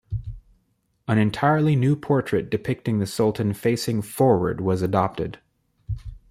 [1.07, 5.37] An entirely new portrait depicting the Sultan facing forward was adopted.